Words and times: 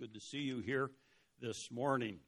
Good 0.00 0.14
to 0.14 0.20
see 0.20 0.42
you 0.42 0.60
here 0.60 0.92
this 1.40 1.72
morning. 1.72 2.20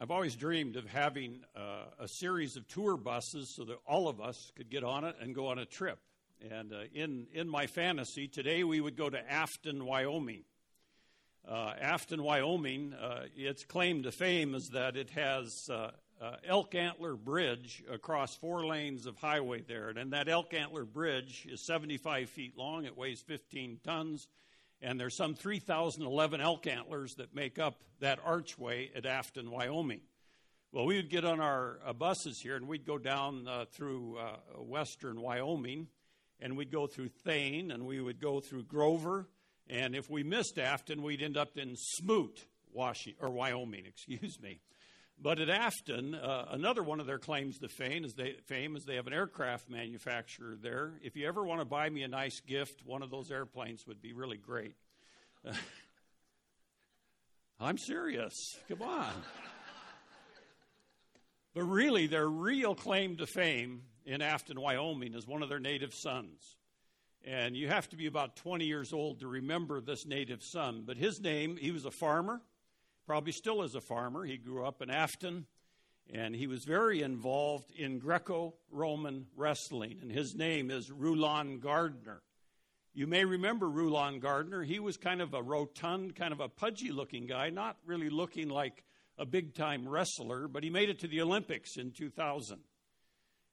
I've 0.00 0.10
always 0.10 0.34
dreamed 0.34 0.76
of 0.76 0.86
having 0.86 1.40
uh, 1.54 1.84
a 2.00 2.08
series 2.08 2.56
of 2.56 2.66
tour 2.66 2.96
buses 2.96 3.50
so 3.50 3.64
that 3.64 3.76
all 3.86 4.08
of 4.08 4.22
us 4.22 4.52
could 4.56 4.70
get 4.70 4.84
on 4.84 5.04
it 5.04 5.16
and 5.20 5.34
go 5.34 5.48
on 5.48 5.58
a 5.58 5.66
trip. 5.66 5.98
And 6.50 6.72
uh, 6.72 6.84
in, 6.94 7.26
in 7.34 7.46
my 7.46 7.66
fantasy, 7.66 8.26
today 8.26 8.64
we 8.64 8.80
would 8.80 8.96
go 8.96 9.10
to 9.10 9.30
Afton, 9.30 9.84
Wyoming. 9.84 10.44
Uh, 11.46 11.74
Afton, 11.78 12.22
Wyoming, 12.22 12.94
uh, 12.94 13.24
its 13.36 13.66
claim 13.66 14.02
to 14.04 14.12
fame 14.12 14.54
is 14.54 14.70
that 14.70 14.96
it 14.96 15.10
has 15.10 15.68
uh, 16.20 16.36
Elk 16.46 16.74
Antler 16.74 17.14
Bridge 17.14 17.82
across 17.90 18.34
four 18.36 18.66
lanes 18.66 19.06
of 19.06 19.16
highway 19.16 19.60
there. 19.60 19.90
And 19.90 20.12
that 20.12 20.28
Elk 20.28 20.54
Antler 20.54 20.84
Bridge 20.84 21.46
is 21.50 21.66
75 21.66 22.30
feet 22.30 22.56
long, 22.56 22.84
it 22.84 22.96
weighs 22.96 23.20
15 23.20 23.80
tons, 23.84 24.28
and 24.80 24.98
there's 24.98 25.16
some 25.16 25.34
3,011 25.34 26.40
elk 26.40 26.66
antlers 26.66 27.14
that 27.14 27.34
make 27.34 27.58
up 27.58 27.82
that 28.00 28.18
archway 28.24 28.90
at 28.94 29.06
Afton, 29.06 29.50
Wyoming. 29.50 30.00
Well, 30.72 30.84
we 30.84 30.96
would 30.96 31.08
get 31.08 31.24
on 31.24 31.40
our 31.40 31.78
uh, 31.86 31.92
buses 31.92 32.40
here 32.40 32.56
and 32.56 32.68
we'd 32.68 32.84
go 32.84 32.98
down 32.98 33.48
uh, 33.48 33.64
through 33.72 34.18
uh, 34.18 34.62
western 34.62 35.20
Wyoming 35.20 35.86
and 36.40 36.56
we'd 36.56 36.70
go 36.70 36.86
through 36.86 37.08
Thayne 37.24 37.70
and 37.70 37.86
we 37.86 38.00
would 38.00 38.20
go 38.20 38.40
through 38.40 38.64
Grover. 38.64 39.26
And 39.68 39.94
if 39.94 40.10
we 40.10 40.22
missed 40.22 40.58
Afton, 40.58 41.02
we'd 41.02 41.22
end 41.22 41.36
up 41.36 41.56
in 41.56 41.76
Smoot, 41.76 42.46
Washington, 42.72 43.24
or 43.24 43.30
Wyoming, 43.30 43.84
excuse 43.86 44.38
me. 44.40 44.60
But 45.18 45.40
at 45.40 45.48
Afton, 45.48 46.14
uh, 46.14 46.48
another 46.50 46.82
one 46.82 47.00
of 47.00 47.06
their 47.06 47.18
claims 47.18 47.58
to 47.58 47.68
fame 47.68 48.04
is, 48.04 48.14
they, 48.14 48.34
fame 48.46 48.76
is 48.76 48.84
they 48.84 48.96
have 48.96 49.06
an 49.06 49.14
aircraft 49.14 49.70
manufacturer 49.70 50.56
there. 50.60 50.92
If 51.02 51.16
you 51.16 51.26
ever 51.26 51.42
want 51.42 51.60
to 51.60 51.64
buy 51.64 51.88
me 51.88 52.02
a 52.02 52.08
nice 52.08 52.40
gift, 52.40 52.82
one 52.84 53.02
of 53.02 53.10
those 53.10 53.30
airplanes 53.30 53.86
would 53.86 54.02
be 54.02 54.12
really 54.12 54.36
great. 54.36 54.74
I'm 57.58 57.78
serious. 57.78 58.58
Come 58.68 58.82
on. 58.82 59.12
but 61.54 61.62
really, 61.62 62.06
their 62.06 62.28
real 62.28 62.74
claim 62.74 63.16
to 63.16 63.26
fame 63.26 63.82
in 64.04 64.20
Afton, 64.20 64.60
Wyoming, 64.60 65.14
is 65.14 65.26
one 65.26 65.42
of 65.42 65.48
their 65.48 65.60
native 65.60 65.94
sons. 65.94 66.56
And 67.24 67.56
you 67.56 67.68
have 67.68 67.88
to 67.88 67.96
be 67.96 68.06
about 68.06 68.36
20 68.36 68.66
years 68.66 68.92
old 68.92 69.20
to 69.20 69.26
remember 69.26 69.80
this 69.80 70.04
native 70.04 70.42
son. 70.42 70.84
But 70.86 70.98
his 70.98 71.20
name, 71.22 71.56
he 71.56 71.70
was 71.70 71.86
a 71.86 71.90
farmer 71.90 72.42
probably 73.06 73.32
still 73.32 73.62
is 73.62 73.74
a 73.74 73.80
farmer. 73.80 74.24
He 74.24 74.36
grew 74.36 74.64
up 74.64 74.82
in 74.82 74.90
Afton, 74.90 75.46
and 76.12 76.34
he 76.34 76.46
was 76.46 76.64
very 76.64 77.02
involved 77.02 77.70
in 77.70 77.98
Greco 77.98 78.54
Roman 78.70 79.26
wrestling, 79.36 79.98
and 80.02 80.10
his 80.10 80.34
name 80.34 80.70
is 80.70 80.90
Rulon 80.90 81.60
Gardner. 81.60 82.22
You 82.92 83.06
may 83.06 83.24
remember 83.24 83.68
Rulon 83.68 84.20
Gardner. 84.20 84.62
He 84.62 84.80
was 84.80 84.96
kind 84.96 85.20
of 85.20 85.34
a 85.34 85.42
rotund, 85.42 86.16
kind 86.16 86.32
of 86.32 86.40
a 86.40 86.48
pudgy 86.48 86.90
looking 86.90 87.26
guy, 87.26 87.50
not 87.50 87.76
really 87.84 88.10
looking 88.10 88.48
like 88.48 88.82
a 89.18 89.26
big 89.26 89.54
time 89.54 89.88
wrestler, 89.88 90.48
but 90.48 90.64
he 90.64 90.70
made 90.70 90.88
it 90.88 90.98
to 91.00 91.08
the 91.08 91.20
Olympics 91.20 91.76
in 91.76 91.92
2000. 91.92 92.58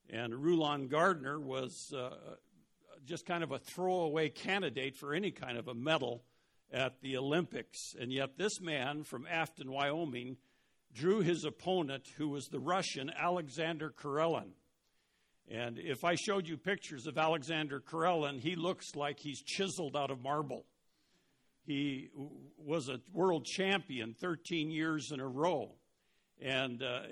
And 0.09 0.33
Rulon 0.33 0.87
Gardner 0.87 1.39
was 1.39 1.93
uh, 1.95 2.35
just 3.05 3.25
kind 3.25 3.43
of 3.43 3.51
a 3.51 3.59
throwaway 3.59 4.29
candidate 4.29 4.95
for 4.95 5.13
any 5.13 5.31
kind 5.31 5.57
of 5.57 5.67
a 5.67 5.73
medal 5.73 6.23
at 6.71 7.01
the 7.01 7.17
Olympics. 7.17 7.95
And 7.99 8.11
yet, 8.11 8.37
this 8.37 8.59
man 8.61 9.03
from 9.03 9.27
Afton, 9.27 9.71
Wyoming, 9.71 10.37
drew 10.93 11.21
his 11.21 11.43
opponent, 11.43 12.07
who 12.17 12.29
was 12.29 12.47
the 12.47 12.59
Russian 12.59 13.09
Alexander 13.09 13.93
Karelin. 13.95 14.51
And 15.49 15.77
if 15.77 16.03
I 16.03 16.15
showed 16.15 16.47
you 16.47 16.57
pictures 16.57 17.05
of 17.05 17.17
Alexander 17.17 17.81
Karelin, 17.81 18.39
he 18.39 18.55
looks 18.55 18.95
like 18.95 19.19
he's 19.19 19.41
chiseled 19.41 19.95
out 19.95 20.11
of 20.11 20.21
marble. 20.21 20.65
He 21.65 22.09
was 22.57 22.89
a 22.89 22.99
world 23.13 23.45
champion 23.45 24.13
13 24.13 24.69
years 24.69 25.11
in 25.11 25.19
a 25.19 25.27
row. 25.27 25.75
And 26.41 26.83
uh, 26.83 27.03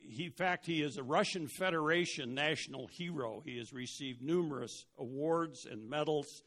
he, 0.00 0.24
in 0.24 0.32
fact, 0.32 0.66
he 0.66 0.82
is 0.82 0.96
a 0.96 1.02
Russian 1.02 1.46
Federation 1.46 2.34
national 2.34 2.88
hero. 2.88 3.42
He 3.44 3.58
has 3.58 3.72
received 3.72 4.22
numerous 4.22 4.86
awards 4.98 5.66
and 5.70 5.88
medals 5.88 6.42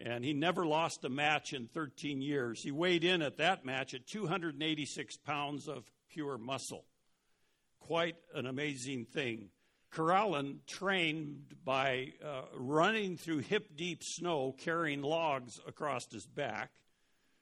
and 0.00 0.24
he 0.24 0.32
never 0.32 0.66
lost 0.66 1.04
a 1.04 1.08
match 1.08 1.52
in 1.52 1.66
13 1.66 2.22
years. 2.22 2.62
He 2.62 2.70
weighed 2.70 3.04
in 3.04 3.22
at 3.22 3.36
that 3.36 3.64
match 3.64 3.94
at 3.94 4.06
286 4.06 5.16
pounds 5.18 5.68
of 5.68 5.84
pure 6.10 6.38
muscle. 6.38 6.84
Quite 7.80 8.16
an 8.34 8.46
amazing 8.46 9.04
thing. 9.06 9.50
Karelin 9.92 10.58
trained 10.66 11.54
by 11.64 12.12
uh, 12.24 12.42
running 12.54 13.16
through 13.16 13.38
hip 13.38 13.76
deep 13.76 14.02
snow, 14.02 14.54
carrying 14.56 15.02
logs 15.02 15.58
across 15.66 16.10
his 16.10 16.26
back. 16.26 16.70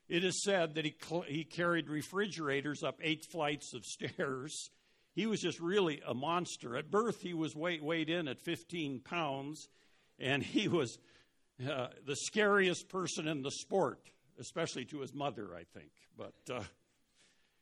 It 0.08 0.24
is 0.24 0.42
said 0.42 0.74
that 0.74 0.86
he, 0.86 0.96
cl- 0.98 1.26
he 1.28 1.44
carried 1.44 1.90
refrigerators 1.90 2.82
up 2.82 2.98
eight 3.02 3.26
flights 3.30 3.74
of 3.74 3.84
stairs. 3.84 4.70
He 5.14 5.26
was 5.26 5.40
just 5.40 5.60
really 5.60 6.00
a 6.06 6.14
monster. 6.14 6.76
At 6.76 6.90
birth, 6.90 7.20
he 7.20 7.34
was 7.34 7.54
weigh- 7.54 7.80
weighed 7.80 8.08
in 8.08 8.28
at 8.28 8.40
15 8.40 9.00
pounds, 9.00 9.68
and 10.18 10.42
he 10.42 10.68
was 10.68 10.98
uh, 11.66 11.88
the 12.06 12.16
scariest 12.16 12.88
person 12.88 13.26
in 13.26 13.42
the 13.42 13.50
sport, 13.50 14.00
especially 14.38 14.84
to 14.86 15.00
his 15.00 15.12
mother, 15.12 15.48
I 15.54 15.64
think. 15.78 15.90
But 16.16 16.34
uh, 16.52 16.62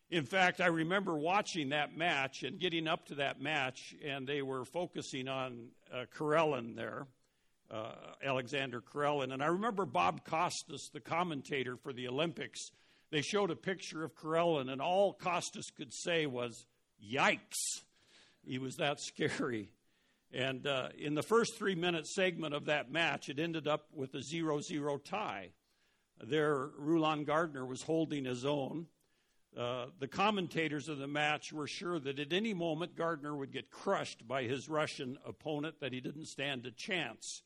in 0.09 0.25
fact, 0.25 0.61
I 0.61 0.67
remember 0.67 1.17
watching 1.17 1.69
that 1.69 1.97
match 1.97 2.43
and 2.43 2.59
getting 2.59 2.87
up 2.87 3.07
to 3.07 3.15
that 3.15 3.41
match, 3.41 3.95
and 4.05 4.27
they 4.27 4.41
were 4.41 4.65
focusing 4.65 5.27
on 5.27 5.69
uh, 5.93 6.05
Karelin 6.17 6.75
there, 6.75 7.07
uh, 7.69 7.91
Alexander 8.23 8.81
Karelin. 8.81 9.33
And 9.33 9.43
I 9.43 9.47
remember 9.47 9.85
Bob 9.85 10.23
Costas, 10.23 10.89
the 10.93 10.99
commentator 10.99 11.75
for 11.75 11.91
the 11.91 12.07
Olympics, 12.07 12.71
they 13.09 13.21
showed 13.21 13.51
a 13.51 13.55
picture 13.55 14.03
of 14.03 14.15
Karelin, 14.15 14.71
and 14.71 14.81
all 14.81 15.13
Costas 15.13 15.71
could 15.75 15.93
say 15.93 16.25
was, 16.25 16.65
Yikes! 17.03 17.81
He 18.45 18.59
was 18.59 18.75
that 18.75 18.99
scary. 19.01 19.71
And 20.33 20.67
uh, 20.67 20.89
in 20.97 21.15
the 21.15 21.23
first 21.23 21.57
three 21.57 21.75
minute 21.75 22.07
segment 22.07 22.53
of 22.53 22.65
that 22.65 22.91
match, 22.91 23.29
it 23.29 23.39
ended 23.39 23.67
up 23.67 23.87
with 23.93 24.13
a 24.15 24.21
0 24.21 24.59
0 24.61 24.97
tie. 24.97 25.51
There, 26.21 26.69
Rulon 26.77 27.23
Gardner 27.25 27.65
was 27.65 27.83
holding 27.83 28.25
his 28.25 28.43
own. 28.43 28.87
Uh, 29.57 29.87
the 29.99 30.07
commentators 30.07 30.89
of 30.89 30.97
the 30.97 31.07
match 31.07 31.51
were 31.53 31.67
sure 31.67 31.99
that 31.99 32.19
at 32.19 32.33
any 32.33 32.53
moment 32.53 32.95
Gardner 32.95 33.35
would 33.35 33.51
get 33.51 33.71
crushed 33.71 34.27
by 34.27 34.43
his 34.43 34.69
Russian 34.69 35.17
opponent, 35.25 35.79
that 35.79 35.93
he 35.93 36.01
didn't 36.01 36.25
stand 36.25 36.65
a 36.65 36.71
chance. 36.71 37.43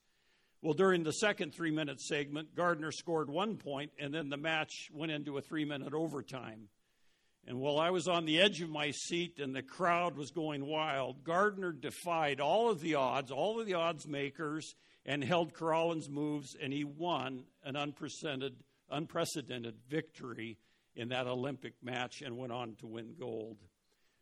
Well, 0.62 0.74
during 0.74 1.04
the 1.04 1.14
second 1.14 1.54
three 1.54 1.72
minute 1.72 2.02
segment, 2.02 2.56
Gardner 2.56 2.92
scored 2.92 3.30
one 3.30 3.58
point, 3.58 3.92
and 4.00 4.14
then 4.14 4.30
the 4.30 4.38
match 4.38 4.90
went 4.94 5.12
into 5.12 5.38
a 5.38 5.42
three 5.42 5.66
minute 5.66 5.94
overtime. 5.94 6.68
And 7.48 7.60
while 7.60 7.80
I 7.80 7.90
was 7.90 8.08
on 8.08 8.26
the 8.26 8.40
edge 8.40 8.62
of 8.62 8.70
my 8.70 8.92
seat 8.92 9.40
and 9.40 9.56
the 9.56 9.64
crowd 9.64 10.16
was 10.16 10.32
going 10.32 10.66
wild, 10.66 11.24
Gardner 11.24 11.72
defied 11.72 12.40
all 12.40 12.70
of 12.70 12.82
the 12.82 12.96
odds, 12.96 13.32
all 13.32 13.60
of 13.60 13.66
the 13.66 13.74
odds 13.74 14.08
makers, 14.08 14.76
and 15.06 15.24
held 15.24 15.54
Karelin's 15.54 16.10
moves, 16.10 16.56
and 16.62 16.72
he 16.72 16.84
won 16.84 17.44
an 17.64 17.76
unprecedented, 17.76 18.56
unprecedented 18.90 19.76
victory 19.90 20.58
in 20.96 21.10
that 21.10 21.28
Olympic 21.28 21.74
match 21.82 22.22
and 22.22 22.38
went 22.38 22.52
on 22.52 22.76
to 22.76 22.88
win 22.88 23.16
gold. 23.20 23.58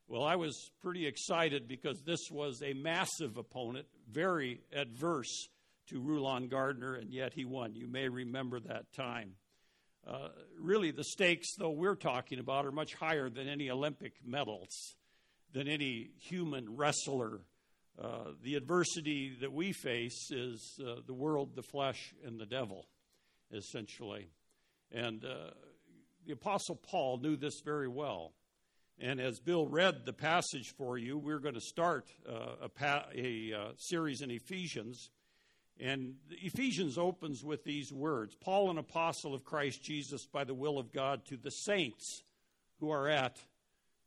Well, 0.07 0.23
I 0.23 0.37
was 0.37 0.71
pretty 0.81 1.05
excited 1.05 1.67
because 1.67 2.01
this 2.01 2.31
was 2.31 2.63
a 2.63 2.73
massive 2.73 3.37
opponent, 3.37 3.85
very 4.09 4.61
adverse 4.73 5.49
to 5.87 5.99
Rulon 5.99 6.47
Gardner, 6.47 6.95
and 6.95 7.11
yet 7.11 7.33
he 7.33 7.45
won. 7.45 7.75
You 7.75 7.87
may 7.87 8.07
remember 8.07 8.59
that 8.61 8.91
time. 8.93 9.33
Uh, 10.07 10.29
really, 10.59 10.91
the 10.91 11.03
stakes, 11.03 11.55
though 11.57 11.71
we're 11.71 11.95
talking 11.95 12.39
about, 12.39 12.65
are 12.65 12.71
much 12.71 12.93
higher 12.95 13.29
than 13.29 13.47
any 13.47 13.69
Olympic 13.69 14.13
medals, 14.25 14.95
than 15.53 15.67
any 15.67 16.11
human 16.17 16.75
wrestler. 16.75 17.41
Uh, 18.01 18.31
the 18.43 18.55
adversity 18.55 19.35
that 19.41 19.51
we 19.51 19.73
face 19.73 20.31
is 20.31 20.79
uh, 20.85 20.95
the 21.05 21.13
world, 21.13 21.55
the 21.55 21.63
flesh, 21.63 22.13
and 22.25 22.39
the 22.39 22.45
devil, 22.45 22.87
essentially. 23.51 24.29
And 24.91 25.23
uh, 25.25 25.51
the 26.25 26.33
Apostle 26.33 26.75
Paul 26.75 27.17
knew 27.17 27.35
this 27.35 27.61
very 27.63 27.87
well. 27.87 28.33
And 29.01 29.19
as 29.19 29.39
Bill 29.39 29.65
read 29.65 30.05
the 30.05 30.13
passage 30.13 30.73
for 30.77 30.97
you, 30.97 31.17
we're 31.17 31.39
going 31.39 31.55
to 31.55 31.61
start 31.61 32.07
uh, 32.27 32.55
a, 32.63 32.69
pa- 32.69 33.05
a 33.15 33.53
series 33.77 34.21
in 34.21 34.31
Ephesians 34.31 35.09
and 35.79 36.15
Ephesians 36.29 36.97
opens 36.97 37.43
with 37.43 37.63
these 37.63 37.91
words 37.91 38.35
Paul, 38.41 38.69
an 38.69 38.77
apostle 38.77 39.33
of 39.33 39.45
Christ 39.45 39.83
Jesus, 39.83 40.25
by 40.25 40.43
the 40.43 40.53
will 40.53 40.77
of 40.77 40.91
God, 40.91 41.25
to 41.25 41.37
the 41.37 41.51
saints 41.51 42.23
who 42.79 42.89
are 42.91 43.07
at 43.07 43.37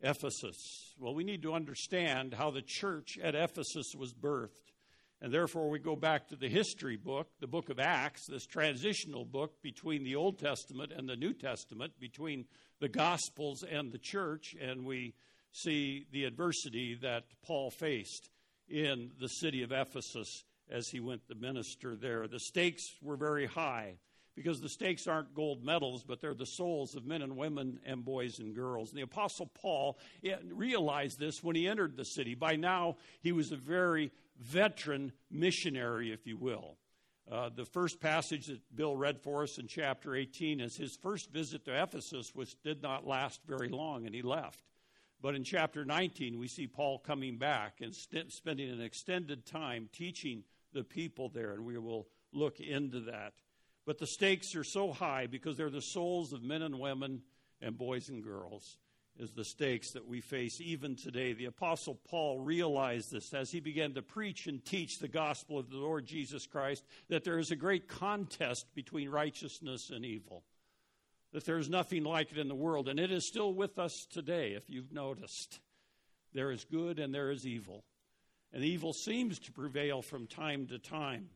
Ephesus. 0.00 0.94
Well, 0.98 1.14
we 1.14 1.24
need 1.24 1.42
to 1.42 1.54
understand 1.54 2.34
how 2.34 2.50
the 2.50 2.62
church 2.62 3.18
at 3.22 3.34
Ephesus 3.34 3.94
was 3.96 4.12
birthed. 4.12 4.72
And 5.20 5.32
therefore, 5.32 5.70
we 5.70 5.78
go 5.78 5.94
back 5.94 6.28
to 6.28 6.36
the 6.36 6.48
history 6.48 6.96
book, 6.96 7.28
the 7.38 7.46
book 7.46 7.70
of 7.70 7.78
Acts, 7.78 8.26
this 8.26 8.44
transitional 8.44 9.24
book 9.24 9.62
between 9.62 10.02
the 10.02 10.16
Old 10.16 10.40
Testament 10.40 10.90
and 10.90 11.08
the 11.08 11.14
New 11.14 11.32
Testament, 11.32 11.92
between 12.00 12.46
the 12.80 12.88
Gospels 12.88 13.62
and 13.62 13.92
the 13.92 13.98
church, 13.98 14.56
and 14.60 14.84
we 14.84 15.14
see 15.52 16.06
the 16.10 16.24
adversity 16.24 16.98
that 17.02 17.24
Paul 17.46 17.70
faced 17.70 18.30
in 18.68 19.12
the 19.20 19.28
city 19.28 19.62
of 19.62 19.70
Ephesus 19.70 20.42
as 20.72 20.88
he 20.88 21.00
went 21.00 21.28
to 21.28 21.34
minister 21.34 21.94
there. 21.94 22.26
The 22.26 22.40
stakes 22.40 22.96
were 23.02 23.16
very 23.16 23.46
high. 23.46 23.98
because 24.34 24.62
the 24.62 24.68
stakes 24.68 25.06
aren't 25.06 25.34
gold 25.34 25.62
medals, 25.62 26.04
but 26.04 26.22
they're 26.22 26.32
the 26.32 26.46
souls 26.46 26.94
of 26.94 27.04
men 27.04 27.20
and 27.20 27.36
women 27.36 27.78
and 27.84 28.02
boys 28.02 28.38
and 28.38 28.54
girls. 28.54 28.88
And 28.88 28.96
the 28.96 29.02
Apostle 29.02 29.50
Paul 29.60 29.98
realized 30.50 31.18
this 31.18 31.42
when 31.42 31.54
he 31.54 31.68
entered 31.68 31.98
the 31.98 32.04
city. 32.06 32.34
By 32.34 32.56
now, 32.56 32.96
he 33.20 33.30
was 33.30 33.52
a 33.52 33.56
very 33.56 34.10
veteran 34.38 35.12
missionary, 35.30 36.12
if 36.12 36.26
you 36.26 36.38
will. 36.38 36.78
Uh, 37.30 37.50
the 37.54 37.66
first 37.66 38.00
passage 38.00 38.46
that 38.46 38.74
Bill 38.74 38.96
read 38.96 39.20
for 39.20 39.42
us 39.42 39.58
in 39.58 39.66
chapter 39.66 40.16
18 40.16 40.60
is 40.60 40.78
his 40.78 40.96
first 40.96 41.30
visit 41.30 41.66
to 41.66 41.82
Ephesus, 41.82 42.34
which 42.34 42.60
did 42.62 42.82
not 42.82 43.06
last 43.06 43.42
very 43.46 43.68
long, 43.68 44.06
and 44.06 44.14
he 44.14 44.22
left. 44.22 44.64
But 45.20 45.36
in 45.36 45.44
chapter 45.44 45.84
19, 45.84 46.38
we 46.38 46.48
see 46.48 46.66
Paul 46.66 46.98
coming 46.98 47.36
back 47.36 47.80
and 47.80 47.94
st- 47.94 48.32
spending 48.32 48.70
an 48.70 48.80
extended 48.80 49.46
time 49.46 49.88
teaching 49.92 50.42
the 50.72 50.84
people 50.84 51.28
there, 51.28 51.52
and 51.52 51.64
we 51.64 51.78
will 51.78 52.08
look 52.32 52.60
into 52.60 53.00
that. 53.00 53.32
But 53.84 53.98
the 53.98 54.06
stakes 54.06 54.54
are 54.54 54.64
so 54.64 54.92
high 54.92 55.26
because 55.26 55.56
they're 55.56 55.70
the 55.70 55.82
souls 55.82 56.32
of 56.32 56.42
men 56.42 56.62
and 56.62 56.78
women 56.78 57.22
and 57.60 57.76
boys 57.76 58.08
and 58.08 58.22
girls, 58.22 58.78
is 59.18 59.32
the 59.32 59.44
stakes 59.44 59.90
that 59.90 60.06
we 60.06 60.20
face 60.20 60.60
even 60.60 60.96
today. 60.96 61.32
The 61.32 61.44
Apostle 61.44 61.98
Paul 62.08 62.40
realized 62.40 63.12
this 63.12 63.34
as 63.34 63.50
he 63.50 63.60
began 63.60 63.92
to 63.94 64.02
preach 64.02 64.46
and 64.46 64.64
teach 64.64 64.98
the 64.98 65.08
gospel 65.08 65.58
of 65.58 65.70
the 65.70 65.76
Lord 65.76 66.06
Jesus 66.06 66.46
Christ 66.46 66.84
that 67.08 67.22
there 67.22 67.38
is 67.38 67.50
a 67.50 67.56
great 67.56 67.88
contest 67.88 68.66
between 68.74 69.10
righteousness 69.10 69.90
and 69.90 70.04
evil, 70.04 70.44
that 71.32 71.44
there 71.44 71.58
is 71.58 71.68
nothing 71.68 72.04
like 72.04 72.32
it 72.32 72.38
in 72.38 72.48
the 72.48 72.54
world, 72.54 72.88
and 72.88 72.98
it 72.98 73.12
is 73.12 73.26
still 73.26 73.52
with 73.52 73.78
us 73.78 74.06
today, 74.10 74.52
if 74.52 74.70
you've 74.70 74.92
noticed. 74.92 75.60
There 76.32 76.50
is 76.50 76.64
good 76.64 76.98
and 76.98 77.14
there 77.14 77.30
is 77.30 77.46
evil, 77.46 77.84
and 78.52 78.64
evil 78.64 78.92
seems 78.92 79.38
to 79.40 79.52
prevail 79.52 80.02
from 80.02 80.26
time 80.26 80.66
to 80.66 80.78
time 80.78 81.30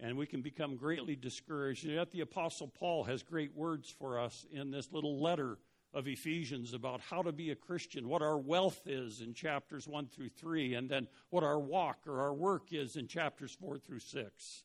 and 0.00 0.16
we 0.16 0.26
can 0.26 0.42
become 0.42 0.76
greatly 0.76 1.16
discouraged. 1.16 1.84
And 1.84 1.94
yet, 1.94 2.10
the 2.10 2.20
Apostle 2.20 2.68
Paul 2.68 3.04
has 3.04 3.22
great 3.22 3.54
words 3.54 3.90
for 3.98 4.18
us 4.18 4.46
in 4.52 4.70
this 4.70 4.92
little 4.92 5.20
letter 5.20 5.58
of 5.94 6.06
Ephesians 6.06 6.74
about 6.74 7.00
how 7.00 7.22
to 7.22 7.32
be 7.32 7.50
a 7.50 7.56
Christian, 7.56 8.08
what 8.08 8.22
our 8.22 8.38
wealth 8.38 8.82
is 8.86 9.20
in 9.20 9.34
chapters 9.34 9.88
1 9.88 10.06
through 10.08 10.28
3, 10.28 10.74
and 10.74 10.88
then 10.88 11.08
what 11.30 11.42
our 11.42 11.58
walk 11.58 12.00
or 12.06 12.20
our 12.20 12.34
work 12.34 12.72
is 12.72 12.96
in 12.96 13.08
chapters 13.08 13.56
4 13.58 13.78
through 13.78 14.00
6. 14.00 14.64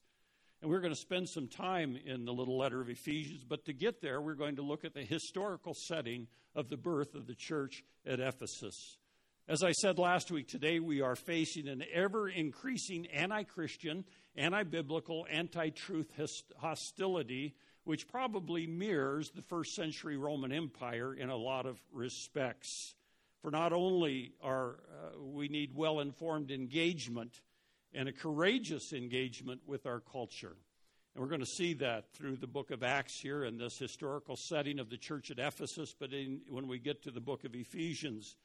And 0.62 0.70
we're 0.70 0.82
going 0.82 0.94
to 0.94 1.00
spend 1.00 1.28
some 1.28 1.48
time 1.48 1.98
in 2.06 2.26
the 2.26 2.34
little 2.34 2.58
letter 2.58 2.82
of 2.82 2.90
Ephesians, 2.90 3.44
but 3.44 3.66
to 3.66 3.74
get 3.74 4.02
there, 4.02 4.22
we're 4.22 4.36
going 4.36 4.58
to 4.58 4.62
look 4.62 4.86
at 4.86 4.94
the 4.94 5.02
historical 5.02 5.74
setting 5.74 6.28
of 6.56 6.70
the 6.70 6.78
birth 6.78 7.16
of 7.16 7.26
the 7.26 7.36
church 7.36 7.84
at 8.06 8.20
Ephesus. 8.20 8.98
As 9.46 9.62
I 9.62 9.74
said 9.74 10.00
last 10.00 10.32
week, 10.32 10.48
today 10.48 10.80
we 10.80 11.02
are 11.02 11.18
facing 11.18 11.68
an 11.68 11.84
ever 11.94 12.30
increasing 12.30 13.08
anti 13.08 13.44
Christian, 13.44 14.06
anti 14.38 14.64
biblical, 14.64 15.28
anti 15.30 15.70
truth 15.72 16.10
hostility, 16.58 17.54
which 17.84 18.08
probably 18.08 18.68
mirrors 18.68 19.32
the 19.32 19.42
first 19.42 19.76
century 19.76 20.16
Roman 20.16 20.54
Empire 20.54 21.14
in 21.14 21.30
a 21.30 21.36
lot 21.36 21.66
of 21.66 21.78
respects. 21.92 22.96
For 23.42 23.52
not 23.52 23.74
only 23.74 24.32
are 24.42 24.80
uh, 24.90 25.22
we 25.22 25.50
need 25.50 25.76
well 25.76 26.00
informed 26.00 26.50
engagement 26.50 27.42
and 27.94 28.08
a 28.08 28.14
courageous 28.14 28.94
engagement 28.94 29.60
with 29.68 29.86
our 29.86 30.00
culture. 30.00 30.56
And 31.14 31.22
we're 31.22 31.30
going 31.30 31.42
to 31.42 31.46
see 31.46 31.74
that 31.76 32.14
through 32.14 32.38
the 32.38 32.48
book 32.48 32.72
of 32.72 32.82
Acts 32.82 33.20
here 33.20 33.44
in 33.44 33.58
this 33.58 33.78
historical 33.78 34.38
setting 34.38 34.80
of 34.80 34.90
the 34.90 34.98
church 34.98 35.32
at 35.32 35.38
Ephesus, 35.38 35.94
but 36.00 36.14
in, 36.14 36.40
when 36.48 36.66
we 36.70 36.80
get 36.80 37.04
to 37.04 37.12
the 37.12 37.20
book 37.20 37.44
of 37.44 37.54
Ephesians, 37.54 38.38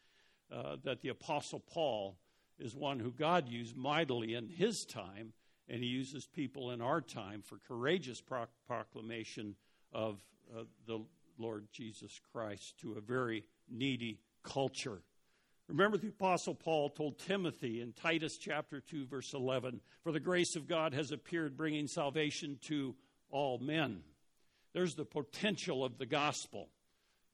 uh, 0.53 0.77
that 0.85 1.01
the 1.01 1.09
Apostle 1.09 1.61
Paul 1.61 2.17
is 2.59 2.75
one 2.75 2.99
who 2.99 3.11
God 3.11 3.49
used 3.49 3.77
mightily 3.77 4.35
in 4.35 4.49
his 4.49 4.85
time, 4.85 5.33
and 5.69 5.83
he 5.83 5.89
uses 5.89 6.27
people 6.27 6.71
in 6.71 6.81
our 6.81 7.01
time 7.01 7.43
for 7.43 7.59
courageous 7.69 8.21
pro- 8.21 8.47
proclamation 8.67 9.55
of 9.93 10.21
uh, 10.57 10.63
the 10.87 11.01
Lord 11.39 11.69
Jesus 11.73 12.21
Christ 12.33 12.79
to 12.81 12.95
a 12.95 13.01
very 13.01 13.45
needy 13.71 14.19
culture. 14.43 15.03
Remember, 15.69 15.99
the 15.99 16.09
Apostle 16.09 16.55
Paul 16.55 16.89
told 16.89 17.19
Timothy 17.19 17.83
in 17.83 17.93
Titus 17.93 18.39
chapter 18.39 18.81
2, 18.81 19.07
verse 19.07 19.35
11 19.35 19.81
For 20.03 20.13
the 20.13 20.21
grace 20.21 20.57
of 20.57 20.67
God 20.67 20.95
has 20.95 21.13
appeared, 21.13 21.57
bringing 21.57 21.87
salvation 21.87 22.59
to 22.63 22.95
all 23.31 23.59
men. 23.59 24.01
There's 24.73 24.95
the 24.95 25.05
potential 25.05 25.85
of 25.85 25.99
the 25.99 26.07
gospel 26.07 26.71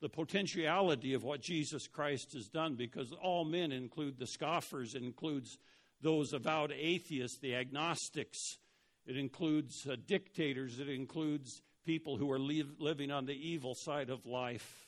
the 0.01 0.09
potentiality 0.09 1.13
of 1.13 1.23
what 1.23 1.41
Jesus 1.41 1.87
Christ 1.87 2.33
has 2.33 2.47
done 2.47 2.75
because 2.75 3.11
all 3.13 3.45
men 3.45 3.71
include 3.71 4.19
the 4.19 4.27
scoffers, 4.27 4.95
includes 4.95 5.57
those 6.01 6.33
avowed 6.33 6.71
atheists, 6.71 7.39
the 7.39 7.55
agnostics, 7.55 8.57
it 9.05 9.17
includes 9.17 9.87
uh, 9.87 9.95
dictators, 10.07 10.79
it 10.79 10.89
includes 10.89 11.61
people 11.85 12.17
who 12.17 12.31
are 12.31 12.39
living 12.39 13.11
on 13.11 13.25
the 13.25 13.33
evil 13.33 13.75
side 13.75 14.09
of 14.09 14.25
life. 14.25 14.87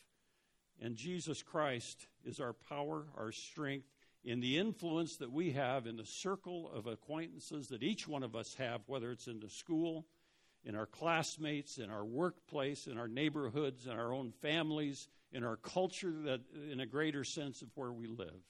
And 0.82 0.96
Jesus 0.96 1.44
Christ 1.44 2.08
is 2.26 2.40
our 2.40 2.54
power, 2.54 3.06
our 3.18 3.32
strength, 3.32 3.88
in 4.24 4.40
the 4.40 4.58
influence 4.58 5.18
that 5.18 5.32
we 5.32 5.52
have 5.52 5.88
in 5.88 5.96
the 5.96 6.06
circle 6.06 6.70
of 6.74 6.88
acquaintances 6.88 7.68
that 7.70 7.84
each 7.84 8.08
one 8.08 8.24
of 8.24 8.36
us 8.36 8.56
have, 8.56 8.82
whether 8.88 9.12
it's 9.12 9.28
in 9.28 9.40
the 9.40 9.50
school, 9.50 10.06
in 10.64 10.76
our 10.76 10.86
classmates, 10.86 11.78
in 11.78 11.90
our 11.90 12.06
workplace, 12.06 12.88
in 12.88 12.98
our 12.98 13.08
neighborhoods, 13.08 13.86
in 13.86 13.94
our 13.94 14.14
own 14.14 14.32
families, 14.42 15.08
in 15.32 15.44
our 15.44 15.56
culture, 15.58 16.14
that 16.26 16.42
in 16.72 16.80
a 16.80 16.86
greater 16.86 17.24
sense 17.24 17.62
of 17.62 17.70
where 17.76 17.92
we 17.92 18.08
live. 18.08 18.42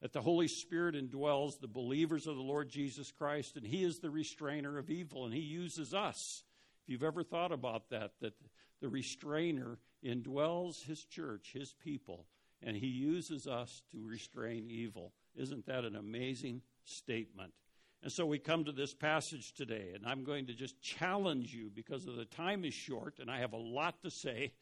That 0.00 0.12
the 0.12 0.20
Holy 0.20 0.48
Spirit 0.48 0.96
indwells 0.96 1.60
the 1.60 1.68
believers 1.68 2.26
of 2.26 2.36
the 2.36 2.42
Lord 2.42 2.68
Jesus 2.68 3.12
Christ, 3.12 3.56
and 3.56 3.66
He 3.66 3.84
is 3.84 3.98
the 3.98 4.10
restrainer 4.10 4.76
of 4.78 4.90
evil, 4.90 5.24
and 5.24 5.32
He 5.32 5.40
uses 5.40 5.94
us. 5.94 6.42
If 6.82 6.88
you've 6.88 7.04
ever 7.04 7.22
thought 7.22 7.52
about 7.52 7.90
that, 7.90 8.12
that 8.20 8.34
the 8.80 8.88
restrainer 8.88 9.78
indwells 10.04 10.84
His 10.84 11.04
church, 11.04 11.52
His 11.54 11.72
people, 11.72 12.26
and 12.62 12.76
He 12.76 12.88
uses 12.88 13.46
us 13.46 13.82
to 13.92 14.04
restrain 14.04 14.66
evil. 14.68 15.12
Isn't 15.36 15.66
that 15.66 15.84
an 15.84 15.96
amazing 15.96 16.62
statement? 16.84 17.52
And 18.02 18.10
so 18.10 18.26
we 18.26 18.38
come 18.38 18.64
to 18.64 18.72
this 18.72 18.92
passage 18.92 19.52
today, 19.52 19.92
and 19.94 20.04
I'm 20.04 20.24
going 20.24 20.46
to 20.46 20.54
just 20.54 20.80
challenge 20.80 21.54
you 21.54 21.70
because 21.72 22.04
the 22.04 22.24
time 22.24 22.64
is 22.64 22.74
short 22.74 23.20
and 23.20 23.30
I 23.30 23.38
have 23.38 23.52
a 23.52 23.58
lot 23.58 24.02
to 24.02 24.10
say, 24.10 24.52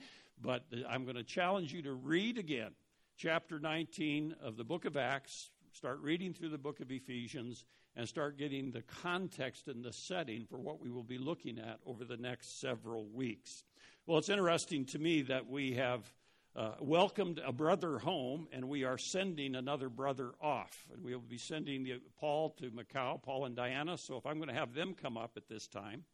but 0.43 0.65
I'm 0.89 1.05
going 1.05 1.17
to 1.17 1.23
challenge 1.23 1.73
you 1.73 1.83
to 1.83 1.93
read 1.93 2.37
again 2.37 2.73
chapter 3.17 3.59
19 3.59 4.35
of 4.43 4.57
the 4.57 4.65
book 4.65 4.85
of 4.85 4.97
Acts, 4.97 5.51
start 5.73 6.01
reading 6.01 6.35
through 6.35 6.51
the 6.51 6.59
book 6.59 6.81
of 6.81 6.91
Ephesians, 6.91 7.65
and 7.97 8.07
start 8.07 8.39
getting 8.39 8.71
the 8.71 8.83
context 8.83 9.69
and 9.69 9.85
the 9.85 9.93
setting 9.93 10.45
for 10.45 10.59
what 10.59 10.81
we 10.81 10.91
will 10.91 11.03
be 11.03 11.19
looking 11.19 11.59
at 11.59 11.81
over 11.87 12.05
the 12.05 12.17
next 12.17 12.61
several 12.61 13.07
weeks. 13.07 13.65
Well, 14.07 14.19
it's 14.19 14.29
interesting 14.29 14.85
to 14.87 14.99
me 14.99 15.23
that 15.23 15.49
we 15.49 15.75
have 15.75 16.11
uh, 16.57 16.73
welcomed 16.81 17.41
a 17.45 17.53
brother 17.53 17.99
home, 17.99 18.49
and 18.53 18.69
we 18.69 18.85
are 18.85 18.99
sending 18.99 19.55
another 19.55 19.89
brother 19.89 20.33
off. 20.41 20.85
And 20.93 21.05
we 21.05 21.15
will 21.15 21.23
be 21.23 21.39
sending 21.39 21.85
the, 21.85 22.01
Paul 22.19 22.51
to 22.61 22.71
Macau, 22.71 23.23
Paul 23.23 23.45
and 23.45 23.55
Diana. 23.55 23.97
So 23.97 24.17
if 24.17 24.27
I'm 24.27 24.37
going 24.37 24.49
to 24.49 24.55
have 24.55 24.75
them 24.75 24.95
come 25.01 25.17
up 25.17 25.33
at 25.37 25.49
this 25.49 25.67
time, 25.69 26.05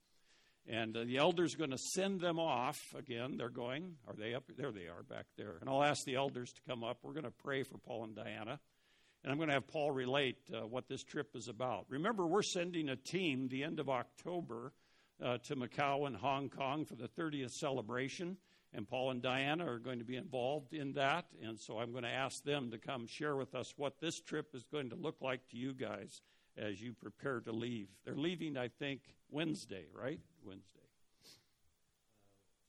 and 0.69 0.97
uh, 0.97 1.05
the 1.05 1.19
elders 1.19 1.55
are 1.55 1.59
going 1.59 1.71
to 1.71 1.79
send 1.79 2.21
them 2.21 2.39
off 2.39 2.81
again. 2.97 3.37
They're 3.37 3.49
going. 3.49 3.95
Are 4.09 4.15
they 4.15 4.35
up? 4.35 4.45
There 4.57 4.73
they 4.73 4.89
are 4.89 5.03
back 5.09 5.27
there. 5.37 5.59
And 5.61 5.71
I'll 5.71 5.83
ask 5.83 6.05
the 6.05 6.17
elders 6.17 6.53
to 6.53 6.61
come 6.69 6.83
up. 6.83 6.99
We're 7.03 7.13
going 7.13 7.25
to 7.25 7.31
pray 7.31 7.63
for 7.63 7.79
Paul 7.79 8.05
and 8.05 8.17
Diana. 8.17 8.59
And 9.23 9.33
I'm 9.33 9.39
going 9.39 9.49
to 9.49 9.55
have 9.55 9.69
Paul 9.69 9.93
relate 9.93 10.39
uh, 10.53 10.67
what 10.67 10.89
this 10.89 11.03
trip 11.03 11.35
is 11.35 11.49
about. 11.49 11.87
Remember, 11.89 12.27
we're 12.27 12.43
sending 12.43 12.89
a 12.89 12.97
team 12.97 13.49
the 13.49 13.63
end 13.65 13.81
of 13.81 13.89
October 13.89 14.73
uh, 15.25 15.39
to 15.45 15.57
Macau 15.57 16.07
and 16.07 16.17
Hong 16.17 16.49
Kong 16.49 16.85
for 16.85 16.97
the 16.97 17.09
30th 17.09 17.53
celebration 17.53 18.37
and 18.75 18.89
Paul 18.89 19.11
and 19.11 19.23
Diana 19.23 19.71
are 19.71 19.79
going 19.79 19.99
to 19.99 20.05
be 20.05 20.17
involved 20.17 20.73
in 20.75 20.93
that. 20.95 21.27
And 21.43 21.59
so 21.59 21.79
I'm 21.79 21.93
going 21.93 22.05
to 22.05 22.11
ask 22.11 22.45
them 22.45 22.71
to 22.71 22.79
come 22.79 23.07
share 23.07 23.37
with 23.37 23.55
us 23.55 23.75
what 23.77 24.01
this 24.01 24.21
trip 24.21 24.55
is 24.55 24.65
going 24.65 24.91
to 24.91 24.97
look 24.97 25.17
like 25.21 25.49
to 25.51 25.57
you 25.57 25.73
guys 25.73 26.21
as 26.59 26.81
you 26.81 26.93
prepare 26.93 27.41
to 27.41 27.53
leave. 27.53 27.89
They're 28.05 28.17
leaving, 28.17 28.57
I 28.57 28.69
think, 28.69 29.01
Wednesday, 29.31 29.87
right? 29.93 30.21
Wednesday. 30.45 30.81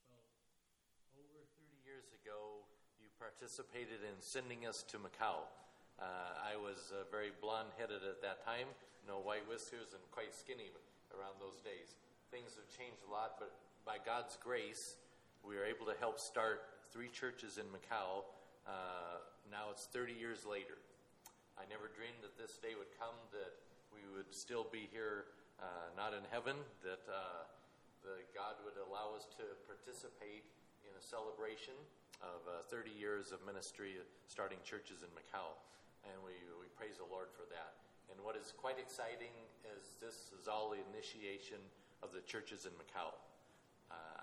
Uh, 0.08 1.20
over 1.20 1.40
30 1.56 1.76
years 1.84 2.08
ago, 2.24 2.64
you 3.00 3.08
participated 3.18 4.04
in 4.04 4.16
sending 4.20 4.66
us 4.66 4.84
to 4.88 4.98
Macau. 4.98 5.48
Uh, 5.98 6.04
I 6.38 6.54
was 6.56 6.92
uh, 6.94 7.04
very 7.10 7.32
blonde 7.40 7.74
headed 7.76 8.06
at 8.06 8.22
that 8.22 8.44
time, 8.44 8.68
no 9.06 9.18
white 9.18 9.48
whiskers, 9.48 9.92
and 9.92 10.02
quite 10.12 10.34
skinny 10.34 10.70
around 11.10 11.40
those 11.40 11.58
days. 11.64 11.96
Things 12.30 12.54
have 12.54 12.68
changed 12.70 13.02
a 13.08 13.10
lot, 13.10 13.40
but 13.40 13.56
by 13.84 13.96
God's 13.98 14.36
grace, 14.36 14.96
we 15.48 15.56
were 15.56 15.64
able 15.64 15.88
to 15.88 15.96
help 15.96 16.20
start 16.20 16.68
three 16.92 17.08
churches 17.08 17.56
in 17.56 17.64
Macau. 17.72 18.28
Uh, 18.68 19.16
now 19.48 19.72
it's 19.72 19.88
30 19.88 20.12
years 20.12 20.44
later. 20.44 20.76
I 21.56 21.64
never 21.72 21.88
dreamed 21.88 22.20
that 22.20 22.36
this 22.36 22.60
day 22.60 22.76
would 22.76 22.92
come, 23.00 23.16
that 23.32 23.56
we 23.88 24.04
would 24.12 24.28
still 24.28 24.68
be 24.68 24.92
here, 24.92 25.24
uh, 25.56 25.88
not 25.96 26.12
in 26.12 26.20
heaven, 26.28 26.60
that 26.84 27.00
uh, 27.08 27.48
the 28.04 28.20
God 28.36 28.60
would 28.68 28.76
allow 28.76 29.16
us 29.16 29.24
to 29.40 29.56
participate 29.64 30.44
in 30.84 30.92
a 30.92 31.00
celebration 31.00 31.72
of 32.20 32.44
uh, 32.44 32.68
30 32.68 32.92
years 32.92 33.32
of 33.32 33.40
ministry, 33.48 33.96
starting 34.28 34.60
churches 34.68 35.00
in 35.00 35.08
Macau. 35.16 35.56
And 36.04 36.20
we, 36.20 36.36
we 36.60 36.68
praise 36.76 37.00
the 37.00 37.08
Lord 37.08 37.32
for 37.32 37.48
that. 37.48 37.80
And 38.12 38.20
what 38.20 38.36
is 38.36 38.52
quite 38.52 38.76
exciting 38.76 39.32
is 39.64 39.96
this 39.96 40.28
is 40.36 40.44
all 40.44 40.68
the 40.68 40.84
initiation 40.92 41.58
of 42.04 42.12
the 42.12 42.20
churches 42.28 42.68
in 42.68 42.72
Macau. 42.76 43.16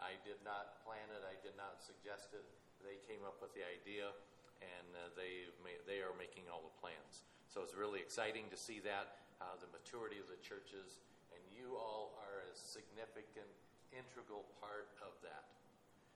I 0.06 0.14
did 0.22 0.38
not 0.46 0.86
plan 0.86 1.10
it, 1.10 1.26
I 1.26 1.34
did 1.42 1.58
not 1.58 1.82
suggest 1.82 2.38
it. 2.38 2.46
They 2.86 3.02
came 3.10 3.26
up 3.26 3.42
with 3.42 3.50
the 3.58 3.66
idea, 3.66 4.14
and 4.62 4.88
uh, 4.94 5.10
they, 5.18 5.50
they 5.90 6.06
are 6.06 6.14
making 6.22 6.46
all 6.46 6.62
the 6.62 6.76
plans. 6.78 7.26
So 7.50 7.66
it's 7.66 7.74
really 7.74 7.98
exciting 8.06 8.46
to 8.54 8.58
see 8.58 8.78
that, 8.86 9.18
uh, 9.42 9.58
the 9.58 9.70
maturity 9.74 10.22
of 10.22 10.30
the 10.30 10.38
churches, 10.46 11.02
and 11.34 11.42
you 11.50 11.74
all 11.74 12.14
are 12.22 12.46
a 12.46 12.54
significant, 12.54 13.50
integral 13.90 14.46
part 14.62 14.94
of 15.02 15.18
that 15.26 15.50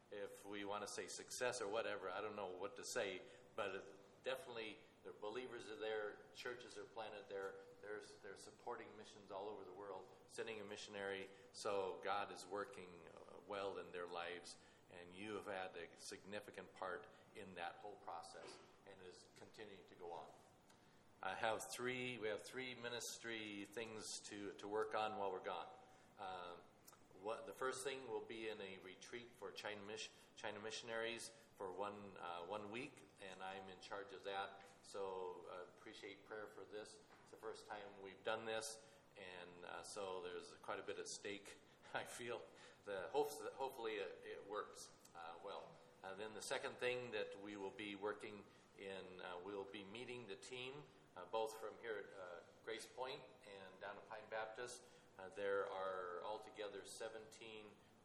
if 0.10 0.34
we 0.46 0.66
want 0.66 0.82
to 0.82 0.90
say 0.90 1.06
success 1.06 1.62
or 1.62 1.70
whatever, 1.70 2.10
I 2.10 2.22
don't 2.22 2.34
know 2.34 2.50
what 2.58 2.74
to 2.82 2.86
say, 2.86 3.22
but 3.54 3.78
it- 3.78 3.86
definitely 4.26 4.78
the 5.06 5.14
believers 5.22 5.70
are 5.70 5.78
there, 5.78 6.18
churches 6.36 6.78
are 6.78 6.90
planted 6.98 7.24
there, 7.30 7.54
they're, 7.82 8.02
they're 8.26 8.42
supporting 8.42 8.90
missions 8.98 9.32
all 9.32 9.48
over 9.48 9.64
the 9.64 9.78
world, 9.78 10.04
sending 10.34 10.60
a 10.60 10.66
missionary, 10.68 11.30
so 11.54 12.02
God 12.04 12.34
is 12.34 12.46
working 12.52 12.90
well 13.50 13.82
in 13.82 13.90
their 13.90 14.08
lives, 14.08 14.56
and 14.94 15.04
you 15.18 15.34
have 15.42 15.50
had 15.50 15.74
a 15.76 15.86
significant 15.98 16.70
part 16.78 17.10
in 17.34 17.50
that 17.58 17.82
whole 17.82 17.98
process 18.06 18.48
and 18.86 18.96
is 19.10 19.26
continuing 19.42 19.82
to 19.90 19.96
go 19.98 20.14
on. 20.14 20.30
I 21.20 21.36
have 21.44 21.68
three. 21.68 22.16
We 22.22 22.32
have 22.32 22.40
three 22.40 22.80
ministry 22.80 23.68
things 23.76 24.24
to, 24.32 24.56
to 24.56 24.66
work 24.72 24.96
on 24.96 25.20
while 25.20 25.34
we're 25.34 25.44
gone. 25.44 25.68
Um, 26.16 26.56
what, 27.20 27.44
the 27.44 27.58
first 27.58 27.84
thing 27.84 28.00
will 28.08 28.24
be 28.24 28.48
in 28.48 28.56
a 28.64 28.80
retreat 28.80 29.28
for 29.36 29.52
China, 29.52 29.84
China 30.40 30.56
missionaries 30.64 31.36
for 31.60 31.76
one 31.76 31.98
uh, 32.24 32.48
one 32.48 32.64
week, 32.72 33.04
and 33.20 33.36
I'm 33.44 33.68
in 33.68 33.80
charge 33.84 34.16
of 34.16 34.24
that. 34.24 34.64
So 34.80 35.44
uh, 35.52 35.68
appreciate 35.76 36.24
prayer 36.24 36.48
for 36.56 36.64
this. 36.72 36.96
It's 37.20 37.32
the 37.36 37.42
first 37.44 37.68
time 37.68 37.84
we've 38.00 38.24
done 38.24 38.48
this, 38.48 38.80
and 39.20 39.68
uh, 39.68 39.84
so 39.84 40.24
there's 40.24 40.56
quite 40.64 40.80
a 40.80 40.86
bit 40.88 40.96
at 41.04 41.12
stake. 41.12 41.60
I 42.00 42.08
feel 42.08 42.40
the 42.90 43.14
hopefully 43.14 44.02
it, 44.02 44.18
it 44.26 44.42
works 44.50 44.90
uh, 45.14 45.38
well. 45.46 45.70
And 46.02 46.18
then 46.18 46.34
the 46.34 46.42
second 46.42 46.74
thing 46.82 47.14
that 47.14 47.30
we 47.46 47.54
will 47.54 47.76
be 47.78 47.94
working 47.94 48.42
in, 48.82 49.06
uh, 49.22 49.38
we'll 49.46 49.70
be 49.70 49.86
meeting 49.94 50.26
the 50.26 50.40
team 50.42 50.74
uh, 51.14 51.22
both 51.30 51.54
from 51.62 51.78
here 51.86 52.02
at 52.02 52.10
uh, 52.18 52.42
Grace 52.66 52.90
Point 52.98 53.22
and 53.46 53.70
down 53.78 53.94
at 53.94 54.06
Pine 54.10 54.26
Baptist. 54.34 54.90
Uh, 55.22 55.30
there 55.38 55.70
are 55.70 56.26
altogether 56.26 56.82
17 56.82 57.20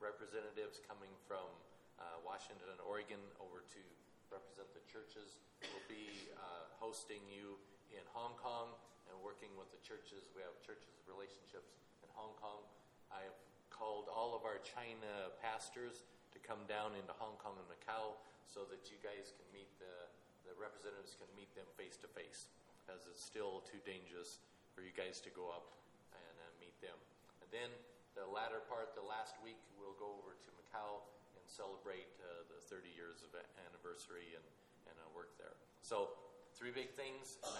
representatives 0.03 0.85
coming 0.85 1.14
from 1.25 1.49
uh, 1.97 2.21
Washington 2.26 2.69
and 2.69 2.83
Oregon 2.85 3.23
over 3.41 3.64
to 3.64 3.81
represent 4.29 4.67
the 4.75 4.85
churches. 4.91 5.38
We'll 5.62 5.88
be 5.88 6.11
uh, 6.35 6.67
hosting 6.76 7.23
you 7.31 7.57
in 7.95 8.03
Hong 8.12 8.35
Kong 8.37 8.75
and 9.07 9.14
working 9.23 9.55
with 9.55 9.71
the 9.71 9.79
churches. 9.87 10.26
We 10.35 10.43
have 10.43 10.59
churches 10.61 10.91
relationships 11.07 11.79
in 12.03 12.11
Hong 12.19 12.35
Kong. 12.43 12.67
I 13.14 13.23
have 13.31 13.38
called 13.75 14.07
all 14.07 14.38
of 14.38 14.47
our 14.47 14.62
China 14.62 15.35
pastors 15.43 16.07
to 16.31 16.38
come 16.38 16.62
down 16.71 16.95
into 16.95 17.11
Hong 17.19 17.35
Kong 17.43 17.59
and 17.59 17.66
Macau 17.66 18.14
so 18.47 18.62
that 18.71 18.87
you 18.87 18.99
guys 19.02 19.35
can 19.35 19.47
meet 19.50 19.66
the, 19.83 20.07
the 20.47 20.54
representatives 20.54 21.19
can 21.19 21.26
meet 21.35 21.50
them 21.59 21.66
face 21.75 21.99
to 21.99 22.09
face, 22.14 22.47
as 22.87 23.11
it's 23.11 23.19
still 23.19 23.66
too 23.66 23.83
dangerous 23.83 24.38
for 24.71 24.87
you 24.87 24.95
guys 24.95 25.19
to 25.26 25.31
go 25.35 25.50
up 25.50 25.75
and 26.14 26.35
uh, 26.38 26.47
meet 26.62 26.75
them. 26.78 26.95
And 27.43 27.50
then 27.50 27.71
the 28.14 28.23
latter 28.31 28.62
part, 28.71 28.95
the 28.95 29.02
last 29.02 29.35
week, 29.43 29.59
we'll 29.75 29.99
go 29.99 30.14
over 30.23 30.38
to 30.38 30.49
Macau 30.54 31.02
and 31.35 31.43
celebrate 31.50 32.07
uh, 32.23 32.47
the 32.47 32.62
30 32.71 32.87
years 32.95 33.26
of 33.26 33.35
anniversary 33.66 34.38
and, 34.38 34.47
and 34.87 34.97
uh, 35.02 35.11
work 35.11 35.35
there. 35.35 35.59
So, 35.83 36.14
three 36.54 36.71
big 36.71 36.95
things. 36.95 37.43
I, 37.43 37.59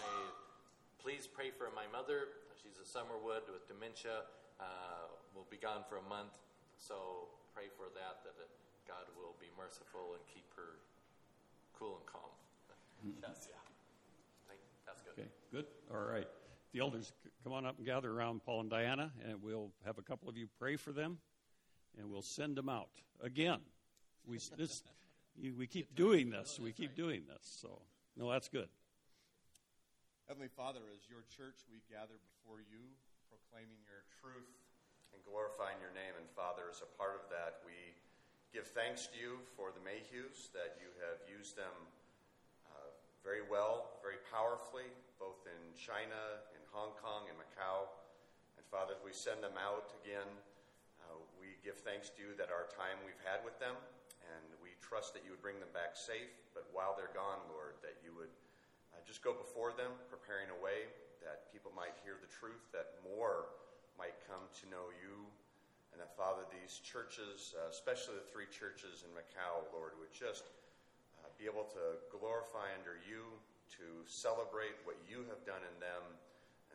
please 1.03 1.27
pray 1.27 1.51
for 1.51 1.67
my 1.75 1.83
mother. 1.91 2.39
She's 2.55 2.79
a 2.79 2.87
Summerwood 2.87 3.51
with 3.51 3.67
dementia. 3.67 4.23
Uh, 4.55 5.11
gone 5.65 5.81
for 5.89 5.97
a 5.97 6.07
month. 6.07 6.37
So, 6.77 6.93
pray 7.49 7.73
for 7.73 7.89
that, 7.97 8.21
that 8.21 8.37
uh, 8.37 8.45
God 8.85 9.09
will 9.17 9.33
be 9.41 9.49
merciful 9.57 10.13
and 10.13 10.21
keep 10.29 10.45
her 10.53 10.77
cool 11.73 11.97
and 11.97 12.05
calm. 12.05 12.29
That's, 13.17 13.49
yeah. 13.49 13.57
Thank- 14.45 14.61
That's 14.85 15.01
good. 15.01 15.17
Okay, 15.17 15.29
good. 15.51 15.65
All 15.89 16.05
right. 16.05 16.29
The 16.71 16.81
elders, 16.81 17.13
come 17.43 17.53
on 17.53 17.65
up 17.65 17.77
and 17.77 17.85
gather 17.85 18.11
around 18.11 18.45
Paul 18.45 18.61
and 18.61 18.69
Diana, 18.69 19.09
and 19.27 19.41
we'll 19.41 19.71
have 19.85 19.97
a 19.97 20.03
couple 20.03 20.29
of 20.29 20.37
you 20.37 20.45
pray 20.59 20.75
for 20.75 20.91
them, 20.91 21.17
and 21.97 22.11
we'll 22.11 22.21
send 22.21 22.55
them 22.55 22.69
out 22.69 23.01
again. 23.23 23.59
We 24.27 24.37
this 24.57 24.83
you, 25.35 25.55
we 25.57 25.65
keep 25.65 25.95
doing 25.95 26.29
this. 26.29 26.59
We 26.61 26.73
keep 26.73 26.95
doing 26.95 27.23
this. 27.27 27.41
So 27.61 27.81
no, 28.17 28.29
that's 28.29 28.49
good. 28.49 28.67
Heavenly 30.27 30.49
Father, 30.49 30.81
as 30.93 31.09
your 31.09 31.23
church, 31.33 31.63
we 31.71 31.81
gather 31.89 32.17
before 32.21 32.59
you, 32.59 32.81
proclaiming 33.29 33.79
your 33.87 34.03
truth 34.21 34.64
and 35.15 35.23
glorifying 35.23 35.79
your 35.79 35.95
name. 35.95 36.11
And 36.19 36.27
Father, 36.35 36.67
as 36.67 36.83
a 36.83 36.91
part 36.99 37.15
of 37.15 37.23
that, 37.31 37.63
we 37.63 37.95
give 38.51 38.67
thanks 38.75 39.07
to 39.07 39.15
you 39.15 39.39
for 39.55 39.71
the 39.71 39.79
Mayhews, 39.79 40.51
that 40.51 40.75
you 40.83 40.91
have 40.99 41.23
used 41.31 41.55
them 41.55 41.71
uh, 42.67 42.91
very 43.23 43.47
well, 43.47 43.95
very 44.03 44.19
powerfully, 44.27 44.91
both 45.15 45.39
in 45.47 45.61
China, 45.71 46.43
in 46.51 46.59
Hong 46.75 46.91
Kong, 46.99 47.31
and 47.31 47.39
Macau. 47.39 47.87
And 48.59 48.67
Father, 48.67 48.91
as 48.91 49.03
we 49.07 49.15
send 49.15 49.39
them 49.39 49.55
out 49.55 49.95
again, 50.03 50.27
uh, 51.07 51.15
we 51.39 51.55
give 51.63 51.79
thanks 51.79 52.11
to 52.11 52.19
you 52.19 52.35
that 52.35 52.51
our 52.51 52.67
time 52.75 52.99
we've 53.07 53.23
had 53.23 53.39
with 53.47 53.55
them, 53.55 53.79
and 54.35 54.43
we 54.59 54.75
trust 54.83 55.15
that 55.15 55.23
you 55.23 55.31
would 55.31 55.43
bring 55.43 55.63
them 55.63 55.71
back 55.71 55.95
safe. 55.95 56.35
But 56.51 56.67
while 56.75 56.91
they're 56.91 57.15
gone, 57.15 57.39
Lord, 57.47 57.79
that 57.87 58.03
you 58.03 58.11
would 58.19 58.35
uh, 58.91 58.99
just 59.07 59.23
go 59.23 59.31
before 59.31 59.71
them, 59.71 59.95
preparing 60.11 60.51
a 60.51 60.59
way 60.59 60.91
that 61.23 61.47
people 61.55 61.71
might 61.71 61.95
hear 62.03 62.19
the 62.19 62.27
truth, 62.27 62.67
that 62.75 62.99
more 62.99 63.47
might 63.95 64.15
come 64.27 64.43
to 64.61 64.63
know 64.67 64.91
you, 64.99 65.27
and 65.95 66.03
that, 66.03 66.11
Father, 66.19 66.43
these 66.51 66.83
churches, 66.83 67.55
uh, 67.55 67.71
especially 67.71 68.19
the 68.19 68.27
three 68.27 68.51
churches 68.51 69.07
in 69.07 69.11
Macau, 69.15 69.63
Lord, 69.71 69.95
would 69.95 70.11
just 70.11 70.51
uh, 71.23 71.31
be 71.39 71.47
able 71.47 71.63
to 71.71 71.95
glorify 72.11 72.67
under 72.75 72.99
you, 73.07 73.23
to 73.79 74.03
celebrate 74.03 74.75
what 74.83 74.99
you 75.07 75.23
have 75.31 75.39
done 75.47 75.63
in 75.63 75.75
them, 75.79 76.03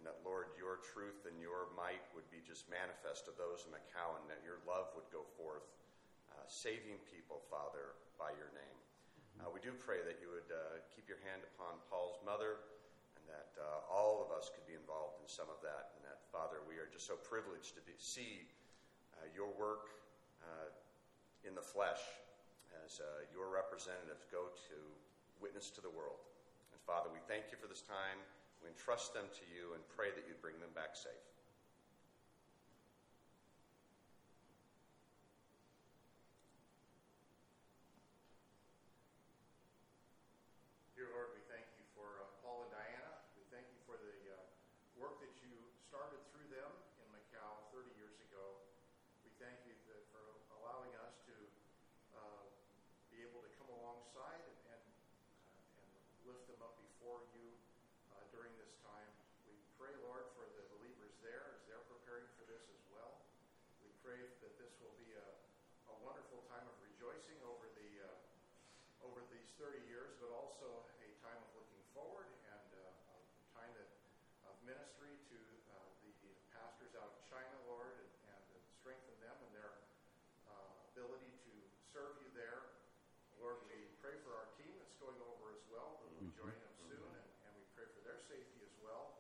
and 0.00 0.08
that, 0.08 0.24
Lord, 0.24 0.48
your 0.56 0.80
truth 0.80 1.28
and 1.28 1.36
your 1.36 1.68
might 1.76 2.00
would 2.16 2.24
be 2.32 2.40
just 2.40 2.64
manifest 2.72 3.28
to 3.28 3.36
those 3.36 3.68
in 3.68 3.76
Macau, 3.76 4.16
and 4.16 4.24
that 4.32 4.40
your 4.40 4.64
love 4.64 4.88
would 4.96 5.08
go 5.12 5.28
forth, 5.36 5.68
uh, 6.32 6.40
saving 6.48 6.96
people, 7.12 7.44
Father, 7.52 7.92
by 8.16 8.32
your 8.40 8.48
name. 8.56 8.78
Uh, 9.36 9.52
we 9.52 9.60
do 9.60 9.76
pray 9.76 10.00
that 10.00 10.16
you 10.24 10.32
would 10.32 10.48
uh, 10.48 10.80
keep 10.96 11.04
your 11.04 11.20
hand 11.28 11.44
upon 11.52 11.76
Paul's 11.92 12.16
mother, 12.24 12.64
and 13.20 13.24
that 13.28 13.52
uh, 13.60 13.84
all 13.92 14.24
of 14.24 14.32
us 14.32 14.48
could 14.48 14.64
be 14.64 14.72
involved 14.72 15.20
in 15.20 15.28
some 15.28 15.52
of 15.52 15.60
that. 15.60 15.99
Father, 16.30 16.62
we 16.70 16.78
are 16.78 16.86
just 16.86 17.10
so 17.10 17.18
privileged 17.26 17.74
to 17.74 17.82
be, 17.82 17.90
see 17.98 18.46
uh, 19.18 19.26
your 19.34 19.50
work 19.58 19.90
uh, 20.46 20.70
in 21.42 21.58
the 21.58 21.62
flesh 21.62 21.98
as 22.86 23.02
uh, 23.02 23.26
your 23.34 23.50
representatives 23.50 24.30
go 24.30 24.46
to 24.70 24.78
witness 25.42 25.74
to 25.74 25.82
the 25.82 25.90
world. 25.90 26.22
And 26.70 26.78
Father, 26.86 27.10
we 27.10 27.18
thank 27.26 27.50
you 27.50 27.58
for 27.58 27.66
this 27.66 27.82
time. 27.82 28.22
We 28.62 28.70
entrust 28.70 29.10
them 29.10 29.26
to 29.26 29.44
you 29.50 29.74
and 29.74 29.82
pray 29.90 30.14
that 30.14 30.22
you'd 30.30 30.38
bring 30.38 30.54
them 30.62 30.70
back 30.70 30.94
safe. 30.94 31.26
Dear 40.94 41.10
Lord, 41.10 41.34
we 41.34 41.42
thank 41.50 41.66
you 41.74 41.82
for 41.98 42.06
uh, 42.22 42.30
Paul 42.38 42.70
and 42.70 42.72
Diana. 42.76 43.18
We 43.34 43.42
thank 43.50 43.66
you 43.74 43.82
for 43.82 43.98
the 43.98 44.14
uh, 44.30 44.38
work 44.94 45.18
that 45.18 45.34
you 45.42 45.58
started 45.90 46.22
through 46.30 46.46
them 46.54 46.70
in 47.02 47.06
Macau 47.10 47.66
30 47.74 47.90
years 47.98 48.14
ago. 48.30 48.62
We 49.26 49.30
thank 49.42 49.58
you 49.66 49.74
that 49.90 49.98
for 50.14 50.22
allowing 50.62 50.94
us 51.02 51.18
to 51.26 51.34
uh, 52.14 52.46
be 53.10 53.18
able 53.26 53.42
to 53.42 53.50
come 53.58 53.66
alongside 53.74 54.38
and, 54.38 54.58
and, 54.70 54.84
uh, 54.86 55.82
and 55.82 55.90
lift 56.30 56.46
them 56.46 56.62
up 56.62 56.78
before 56.78 57.26
you 57.34 57.42
uh, 58.14 58.22
during 58.30 58.54
this 58.54 58.70
time. 58.86 59.10
We 59.50 59.58
pray, 59.82 59.90
Lord, 60.06 60.30
for 60.38 60.46
the 60.54 60.62
believers 60.78 61.10
there 61.26 61.58
as 61.58 61.58
they're 61.66 61.82
preparing 61.90 62.30
for 62.38 62.46
this 62.46 62.62
as 62.70 62.82
well. 62.94 63.26
We 63.82 63.90
pray 64.06 64.22
that 64.46 64.54
this 64.62 64.70
will 64.78 64.94
be 64.94 65.10
a, 65.18 65.28
a 65.90 65.94
wonderful 66.06 66.46
time 66.54 66.70
of 66.70 66.78
rejoicing 66.86 67.42
over 67.42 67.66
the 67.74 67.90
uh, 68.06 69.10
over 69.10 69.26
these 69.34 69.50
30 69.58 69.82
years, 69.90 70.14
but 70.22 70.30
also 70.30 70.86
a 71.02 71.08
time 71.26 71.40
of 71.42 71.50
looking 71.58 71.82
forward 71.98 72.30
and 72.46 72.68
uh, 72.78 72.94
a 73.10 73.18
time 73.58 73.74
that, 73.74 73.90
of 74.46 74.54
ministry 74.62 75.16
to 75.32 75.38
uh, 75.72 75.80
the 76.04 76.32
pastors 76.52 76.92
out 76.98 77.08
of 77.08 77.18
China, 77.28 77.56
Lord, 77.64 77.96
and, 77.96 78.10
and 78.36 78.40
to 78.52 78.56
strengthen 78.80 79.16
them 79.24 79.36
in 79.48 79.50
their 79.56 79.72
uh, 80.48 80.68
ability 80.92 81.32
to 81.48 81.52
serve 81.92 82.20
you 82.20 82.28
there. 82.36 82.76
Lord, 83.40 83.64
we 83.72 83.88
pray 84.04 84.16
for 84.20 84.36
our 84.36 84.48
team 84.60 84.72
that's 84.76 84.96
going 85.00 85.16
over 85.24 85.56
as 85.56 85.64
well. 85.72 85.96
We'll 86.04 86.20
be 86.20 86.28
joining 86.36 86.60
them 86.60 86.76
soon, 86.84 87.08
and, 87.08 87.28
and 87.48 87.52
we 87.56 87.64
pray 87.72 87.88
for 87.88 88.04
their 88.04 88.20
safety 88.28 88.60
as 88.60 88.74
well. 88.84 89.16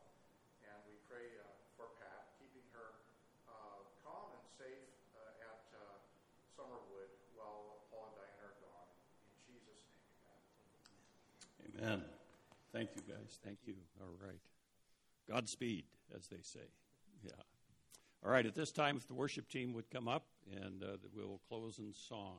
And 0.68 0.76
we 0.84 0.96
pray 1.08 1.24
uh, 1.40 1.48
for 1.80 1.88
Pat, 1.96 2.36
keeping 2.36 2.66
her 2.76 3.00
uh, 3.48 3.80
calm 4.04 4.36
and 4.36 4.44
safe 4.60 4.84
uh, 5.16 5.46
at 5.48 5.62
uh, 5.72 5.96
Summerwood 6.52 7.08
while 7.32 7.80
Paul 7.88 8.12
and 8.12 8.16
Diana 8.20 8.44
are 8.52 8.58
gone. 8.60 8.88
In 9.24 9.56
Jesus' 9.56 9.80
name, 11.64 11.69
amen. 11.80 12.02
Thank 12.72 12.90
you, 12.94 13.02
guys. 13.08 13.38
Thank 13.44 13.58
you. 13.66 13.74
All 14.00 14.14
right. 14.24 14.40
Godspeed, 15.28 15.84
as 16.16 16.26
they 16.28 16.40
say. 16.42 16.60
Yeah. 17.24 17.32
All 18.24 18.30
right. 18.30 18.46
At 18.46 18.54
this 18.54 18.70
time, 18.70 18.96
if 18.96 19.06
the 19.06 19.14
worship 19.14 19.48
team 19.48 19.72
would 19.74 19.90
come 19.90 20.08
up 20.08 20.24
and 20.50 20.82
uh, 20.82 20.96
we'll 21.14 21.40
close 21.48 21.78
in 21.78 21.92
song. 21.92 22.38